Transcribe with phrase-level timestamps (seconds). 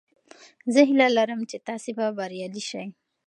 [0.73, 2.85] زه هیله لرم چې تاسې به بریالي شئ.